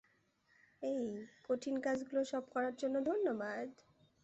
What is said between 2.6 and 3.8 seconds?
জন্য ধন্যবাদ।